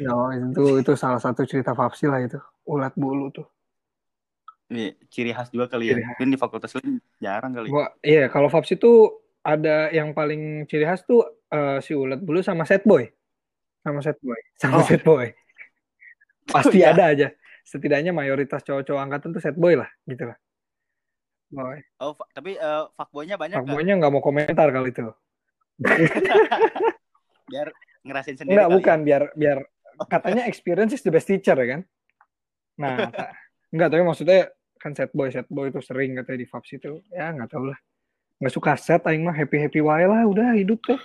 ya 0.00 0.14
itu 0.36 0.64
itu 0.80 0.92
salah 0.96 1.20
satu 1.20 1.44
cerita 1.44 1.76
Fapsi 1.76 2.08
lah 2.08 2.24
itu 2.24 2.40
ulat 2.64 2.94
bulu 2.96 3.28
tuh 3.34 3.48
Iya, 4.70 4.94
ciri 5.10 5.34
khas 5.34 5.50
juga 5.50 5.66
kali 5.66 5.90
ya. 5.90 5.98
Mungkin 5.98 6.30
di 6.30 6.38
fakultas 6.38 6.70
lain 6.78 7.02
jarang 7.18 7.50
kali. 7.50 7.74
Gua, 7.74 7.90
iya, 8.06 8.30
kalau 8.30 8.46
Fapsi 8.46 8.78
tuh 8.78 9.18
ada 9.42 9.90
yang 9.90 10.14
paling 10.14 10.62
ciri 10.70 10.86
khas 10.86 11.02
tuh 11.02 11.26
uh, 11.50 11.82
si 11.82 11.90
ulat 11.90 12.22
bulu 12.22 12.38
sama 12.38 12.62
set 12.62 12.86
boy. 12.86 13.02
Sama 13.82 13.98
set 13.98 14.14
boy. 14.22 14.38
Sama 14.62 14.78
oh. 14.78 14.86
set 14.86 15.02
boy. 15.02 15.26
Pasti 16.54 16.78
oh, 16.78 16.86
iya. 16.86 16.94
ada 16.94 17.04
aja. 17.10 17.28
Setidaknya 17.66 18.14
mayoritas 18.14 18.62
cowok-cowok 18.62 19.02
angkatan 19.02 19.34
tuh 19.34 19.42
set 19.42 19.58
boy 19.58 19.74
lah, 19.74 19.90
gitu 20.06 20.30
lah. 20.30 20.38
Boy. 21.50 21.82
Oh, 21.98 22.14
tapi 22.30 22.54
uh, 22.56 22.86
fuckboynya 22.94 23.34
banyak 23.34 23.58
Fuckboynya 23.58 23.98
nggak 23.98 24.12
mau 24.14 24.22
komentar 24.22 24.70
kali 24.70 24.94
itu. 24.94 25.10
biar 27.50 27.68
ngerasain 28.06 28.38
sendiri. 28.38 28.54
Enggak, 28.54 28.68
bukan 28.70 28.98
ya? 29.02 29.04
biar 29.04 29.22
biar 29.34 29.58
katanya 30.06 30.46
experience 30.46 30.94
is 30.94 31.02
the 31.02 31.10
best 31.10 31.26
teacher 31.26 31.58
ya 31.58 31.66
kan. 31.76 31.80
Nah, 32.78 33.10
enggak 33.74 33.88
tapi 33.90 34.02
maksudnya 34.06 34.54
kan 34.80 34.96
set 34.96 35.12
boy 35.12 35.28
set 35.28 35.44
boy 35.52 35.68
itu 35.68 35.84
sering 35.84 36.16
katanya 36.16 36.38
di 36.40 36.48
Fabs 36.48 36.72
itu 36.72 37.04
ya 37.12 37.28
nggak 37.36 37.52
tahu 37.52 37.68
lah 37.68 37.76
nggak 38.40 38.54
suka 38.56 38.72
set 38.80 39.04
aing 39.04 39.20
mah 39.20 39.36
happy 39.36 39.60
happy 39.60 39.84
wae 39.84 40.08
lah 40.08 40.24
udah 40.24 40.56
hidup 40.56 40.80
teh 40.88 40.96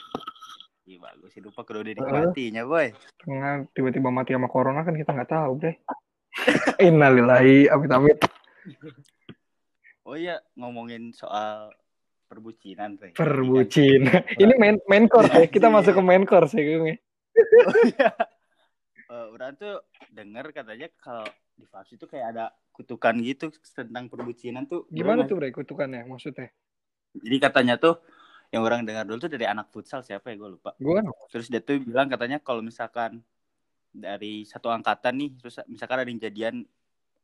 Iya 0.86 1.02
bagus 1.02 1.34
hidup 1.34 1.50
pak 1.58 1.66
udah 1.74 1.82
dinikmatinya 1.82 2.62
boy. 2.62 2.94
Tengah 3.18 3.66
tiba-tiba 3.74 4.14
mati 4.14 4.38
sama 4.38 4.46
corona 4.46 4.86
kan 4.86 4.94
kita 4.94 5.18
nggak 5.18 5.34
tahu 5.34 5.58
deh. 5.58 5.76
Innalillahi 6.86 7.74
amit 7.74 7.90
amit. 7.90 8.20
Oh 10.06 10.14
iya, 10.14 10.38
ngomongin 10.54 11.10
soal 11.18 11.74
perbucinan, 12.30 12.94
Teh. 13.02 13.18
Perbucinan. 13.18 14.22
Ini 14.38 14.54
main 14.62 14.78
main 14.86 15.10
course 15.10 15.34
ya. 15.34 15.50
Kita 15.50 15.74
masuk 15.74 15.98
ke 15.98 16.04
main 16.06 16.22
course 16.30 16.54
ya, 16.54 16.62
gue. 16.62 17.02
Oh 17.66 17.78
iya. 17.90 18.14
Uh, 19.10 19.34
orang 19.34 19.58
tuh 19.58 19.82
denger 20.14 20.54
katanya 20.54 20.94
kalau 21.02 21.26
di 21.58 21.66
Fabs 21.66 21.94
itu 21.94 22.06
kayak 22.06 22.38
ada 22.38 22.46
kutukan 22.70 23.18
gitu 23.26 23.50
tentang 23.74 24.06
perbucinan 24.06 24.70
tuh. 24.70 24.86
Gimana 24.94 25.26
tuh, 25.26 25.42
Bre, 25.42 25.50
kutukannya 25.50 26.06
maksudnya? 26.06 26.54
Jadi 27.18 27.38
katanya 27.42 27.82
tuh 27.82 27.98
yang 28.54 28.62
orang 28.62 28.86
dengar 28.86 29.10
dulu 29.10 29.26
tuh 29.26 29.32
dari 29.32 29.50
anak 29.50 29.74
futsal 29.74 30.06
siapa 30.06 30.30
ya 30.30 30.36
gue 30.38 30.50
lupa. 30.54 30.78
Gue 30.78 31.02
Terus 31.34 31.50
dia 31.50 31.66
tuh 31.66 31.82
bilang 31.82 32.14
katanya 32.14 32.38
kalau 32.38 32.62
misalkan 32.62 33.26
dari 33.90 34.44
satu 34.46 34.70
angkatan 34.70 35.18
nih, 35.18 35.30
terus 35.40 35.56
misalkan 35.72 35.98
ada 36.04 36.10
yang 36.12 36.22
jadian 36.22 36.56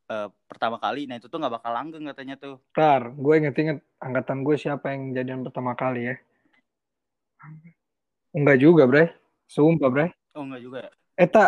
uh, 0.10 0.27
pertama 0.50 0.81
kali 0.81 1.05
nah 1.05 1.20
itu 1.20 1.27
tuh 1.29 1.38
nggak 1.38 1.62
bakal 1.62 1.72
langgeng 1.75 2.05
katanya 2.10 2.36
tuh. 2.39 2.55
Ntar, 2.74 3.13
gue 3.13 3.34
inget-inget 3.38 3.77
angkatan 4.01 4.41
gue 4.41 4.55
siapa 4.58 4.96
yang 4.96 5.13
jadian 5.13 5.41
pertama 5.46 5.77
kali 5.77 6.10
ya? 6.10 6.15
Enggak 8.31 8.58
juga 8.62 8.84
bre. 8.88 9.12
Sumpah 9.51 9.89
bre. 9.91 10.08
Oh 10.38 10.48
enggak 10.48 10.62
juga 10.63 10.77
ya? 10.88 10.91
Eta 11.20 11.46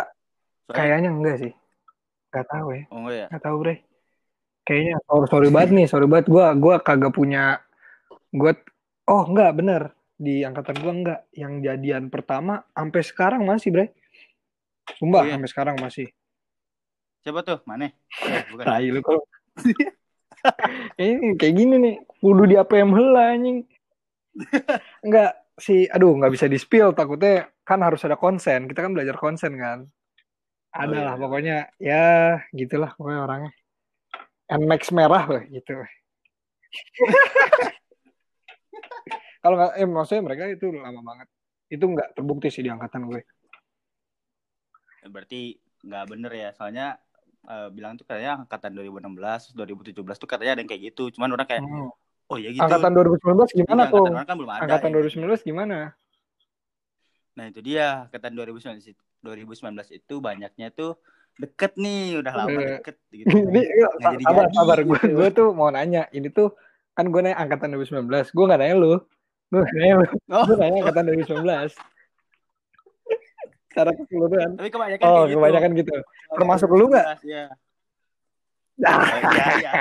Soalnya... 0.67 0.75
kayaknya 0.75 1.09
enggak 1.15 1.35
sih. 1.39 1.53
Gak 2.33 2.47
tahu 2.49 2.67
ya. 2.75 2.83
Oh 2.91 2.97
enggak 3.05 3.15
ya? 3.15 3.27
Gak 3.31 3.43
tahu 3.43 3.55
bre. 3.63 3.75
Kayaknya 4.63 4.95
sorry, 5.07 5.27
sorry 5.27 5.49
banget 5.51 5.69
nih 5.75 5.87
sorry 5.87 6.07
banget. 6.07 6.27
Gue 6.27 6.45
gue 6.59 6.75
kagak 6.83 7.13
punya 7.15 7.43
gue 8.33 8.51
oh 9.07 9.23
enggak 9.27 9.51
bener. 9.55 9.81
Di 10.19 10.43
angkatan 10.43 10.77
gue 10.83 10.93
enggak. 10.93 11.19
Yang 11.31 11.53
jadian 11.63 12.03
pertama 12.11 12.67
sampai 12.75 13.01
sekarang 13.05 13.41
masih 13.47 13.69
bre. 13.71 13.85
Sumpah 14.99 15.23
oh, 15.23 15.25
iya. 15.27 15.31
sampai 15.39 15.49
sekarang 15.49 15.75
masih 15.79 16.11
Siapa 17.23 17.39
tuh? 17.41 17.63
Mana? 17.63 17.87
Eh, 17.87 18.43
bukan. 18.51 18.63
Nah, 18.67 18.83
lu 18.83 18.99
kalau 18.99 19.23
ini 20.99 21.35
kayak 21.39 21.55
gini 21.55 21.75
nih, 21.79 21.95
kudu 22.19 22.43
di 22.51 22.55
apa 22.59 22.73
yang 22.75 22.91
hela 22.91 23.31
anjing. 23.31 23.63
Enggak 25.05 25.39
si 25.55 25.85
aduh 25.87 26.17
nggak 26.17 26.33
bisa 26.33 26.49
di 26.49 26.57
spill 26.57 26.91
takutnya 26.91 27.47
kan 27.63 27.79
harus 27.79 28.03
ada 28.03 28.19
konsen. 28.19 28.67
Kita 28.67 28.83
kan 28.83 28.91
belajar 28.91 29.15
konsen 29.15 29.55
kan. 29.55 29.87
Ada 30.73 30.89
oh, 30.91 30.99
iya. 30.99 31.21
pokoknya 31.21 31.57
ya 31.79 32.41
gitulah 32.51 32.91
pokoknya 32.99 33.19
orangnya. 33.23 33.51
Nmax 34.51 34.91
merah 34.91 35.23
lah 35.23 35.43
gitu. 35.47 35.79
Kalau 39.43 39.59
nggak, 39.59 39.71
eh 39.75 39.87
maksudnya 39.87 40.23
mereka 40.23 40.43
itu 40.49 40.71
lama 40.71 41.03
banget. 41.03 41.27
Itu 41.67 41.83
nggak 41.87 42.15
terbukti 42.15 42.47
sih 42.47 42.63
di 42.63 42.71
angkatan 42.71 43.05
gue. 43.11 43.21
Berarti 45.07 45.59
nggak 45.83 46.05
bener 46.07 46.31
ya, 46.31 46.49
soalnya 46.55 46.95
uh, 47.47 47.67
bilang 47.71 47.99
tuh 47.99 48.05
kayaknya 48.07 48.43
angkatan 48.43 48.71
2016, 48.75 49.55
2017 49.55 50.21
tuh 50.21 50.29
katanya 50.29 50.51
ada 50.57 50.61
yang 50.63 50.69
kayak 50.71 50.83
gitu. 50.93 51.03
Cuman 51.15 51.29
orang 51.35 51.47
kayak, 51.47 51.63
hmm. 51.63 51.89
oh 52.31 52.37
ya 52.39 52.49
gitu. 52.51 52.63
Angkatan 52.63 52.91
2019 52.95 53.59
gimana 53.63 53.81
tuh? 53.91 54.05
Angkatan, 54.07 54.27
kan 54.27 54.35
belum 54.35 54.51
ada, 54.51 54.61
angkatan 54.67 54.89
ya. 54.89 54.95
2019 55.43 55.49
gimana? 55.49 55.77
Nah 57.33 57.45
itu 57.49 57.59
dia, 57.65 57.87
angkatan 58.07 58.31
2019, 58.37 58.95
2019 59.23 59.99
itu 59.99 60.15
banyaknya 60.19 60.67
tuh 60.71 60.99
deket 61.33 61.73
nih, 61.81 62.21
udah 62.21 62.33
lama 62.33 62.59
deket 62.77 62.95
gitu. 63.09 63.25
ini, 63.49 63.61
nah, 64.01 64.13
jadi 64.13 64.23
sabar, 64.23 64.45
sabar. 64.53 64.77
Gue, 64.85 64.99
gitu. 65.01 65.15
gue 65.17 65.29
tuh 65.33 65.47
mau 65.51 65.73
nanya, 65.73 66.05
ini 66.13 66.29
tuh 66.29 66.53
kan 66.93 67.09
gue 67.09 67.21
nanya 67.25 67.41
angkatan 67.41 67.73
2019, 67.73 68.29
gue 68.31 68.45
gak 68.45 68.59
nanya 68.61 68.75
lu. 68.77 68.93
Gue 69.49 69.65
nanya 69.77 69.95
lu, 70.01 70.07
oh. 70.29 70.45
gue 70.45 70.57
nanya 70.61 70.79
angkatan 70.85 71.03
2019 71.09 71.92
secara 73.73 73.89
keseluruhan. 73.97 74.53
Tapi 74.53 74.69
kebanyakan 74.69 75.05
oh, 75.09 75.25
gitu. 75.25 75.41
kebanyakan 75.41 75.71
gitu. 75.81 75.95
Oh, 76.29 76.37
Termasuk 76.37 76.69
lu 76.69 76.85
nggak? 76.93 77.25
Ya. 77.25 77.49
Nah. 78.77 79.01
ya, 79.33 79.45
ya, 79.65 79.71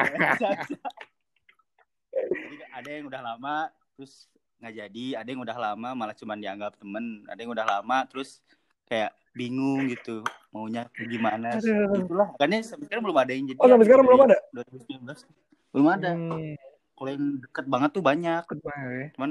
ada 2.73 2.89
yang 2.89 3.05
udah 3.09 3.21
lama 3.21 3.69
terus 3.97 4.29
nggak 4.61 4.75
jadi, 4.81 5.07
ada 5.21 5.29
yang 5.29 5.41
udah 5.45 5.57
lama 5.61 5.89
malah 5.93 6.17
cuma 6.17 6.37
dianggap 6.37 6.77
temen, 6.81 7.25
ada 7.29 7.41
yang 7.41 7.53
udah 7.53 7.67
lama 7.69 8.05
terus 8.09 8.41
kayak 8.89 9.13
bingung 9.33 9.89
gitu 9.89 10.21
maunya 10.53 10.85
gimana 10.93 11.57
itulah 11.57 12.29
makanya 12.37 12.61
sampai 12.61 12.85
sekarang 12.85 13.05
belum 13.09 13.19
ada 13.25 13.33
yang 13.33 13.45
jadi 13.49 13.59
oh 13.59 13.69
sampai 13.73 13.87
sekarang 13.89 14.05
belum 14.05 14.23
ada 14.29 14.37
2019 14.53 15.73
belum 15.73 15.87
ada 15.89 16.11
hmm. 16.13 16.53
kalau 16.93 17.09
yang 17.09 17.25
deket 17.41 17.65
banget 17.73 17.91
tuh 17.97 18.05
banyak 18.05 18.43
deket 18.45 18.61
banget, 18.61 18.93
ya. 18.93 19.07
cuman 19.17 19.31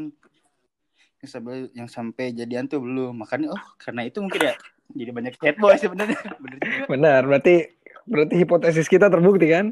sampai 1.29 1.69
yang 1.77 1.89
sampai 1.89 2.33
jadian 2.33 2.65
tuh 2.65 2.81
belum. 2.81 3.21
Makanya 3.21 3.53
oh 3.53 3.63
karena 3.77 4.05
itu 4.05 4.21
mungkin 4.21 4.51
ya 4.51 4.55
jadi 4.91 5.11
banyak 5.11 5.33
chat 5.39 5.55
boy 5.57 5.75
sebenarnya 5.79 6.19
benar 6.91 7.23
berarti 7.23 7.71
berarti 8.07 8.35
hipotesis 8.39 8.87
kita 8.89 9.07
terbukti 9.07 9.47
kan? 9.49 9.71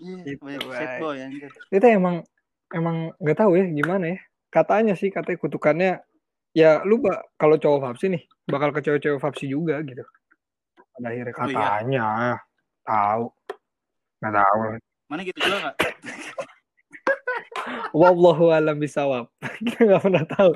Iya 0.00 0.36
banyak 0.38 0.62
chat 0.66 0.92
boy 1.02 1.18
itu 1.72 1.86
emang 1.86 2.26
emang 2.72 3.12
nggak 3.20 3.38
tahu 3.38 3.58
ya 3.58 3.64
gimana 3.68 4.16
ya. 4.16 4.18
Katanya 4.52 4.94
sih 4.96 5.08
katanya 5.08 5.38
kutukannya 5.40 5.92
ya 6.52 6.84
lu 6.84 7.00
bak 7.00 7.32
kalau 7.40 7.56
cowok 7.56 7.80
vapsi 7.88 8.12
nih 8.12 8.22
bakal 8.44 8.68
ke 8.76 8.80
cewek-cewek 8.84 9.20
vapsi 9.20 9.48
juga 9.48 9.80
gitu. 9.84 10.04
Pada 10.92 11.08
akhirnya 11.08 11.32
katanya 11.32 11.56
oh, 11.56 11.80
iya? 11.88 12.10
tahu. 12.84 13.24
Nggak 14.20 14.34
tahu. 14.36 14.58
Mana 15.08 15.20
gitu 15.24 15.38
juga 15.40 15.56
nggak 15.68 15.76
Wallahu 17.92 18.50
alam 18.50 18.76
bisawab. 18.80 19.28
Kita 19.66 19.84
nggak 19.84 20.02
pernah 20.02 20.24
tahu. 20.26 20.52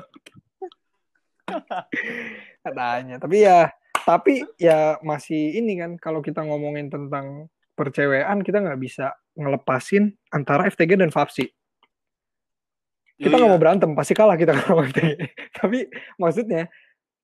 Katanya. 2.65 3.15
Tapi 3.21 3.37
ya, 3.43 3.71
tapi 4.03 4.43
ya 4.59 4.99
masih 5.05 5.55
ini 5.59 5.79
kan 5.79 5.91
kalau 5.99 6.19
kita 6.19 6.43
ngomongin 6.43 6.91
tentang 6.91 7.47
percewean 7.77 8.41
kita 8.41 8.59
nggak 8.59 8.81
bisa 8.81 9.13
ngelepasin 9.37 10.17
antara 10.33 10.65
FTG 10.67 10.97
dan 10.97 11.13
Fapsi. 11.13 11.45
Kita 13.17 13.33
nggak 13.33 13.49
iya. 13.49 13.53
mau 13.53 13.61
berantem, 13.61 13.91
pasti 13.93 14.13
kalah 14.17 14.35
kita 14.35 14.57
kalau 14.57 14.81
FTG. 14.81 15.13
tapi 15.61 15.85
maksudnya 16.17 16.67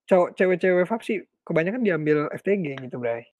cewek-cewek 0.09 0.85
Fapsi 0.85 1.25
kebanyakan 1.41 1.81
diambil 1.81 2.29
FTG 2.31 2.79
gitu, 2.85 3.01
Bray. 3.01 3.32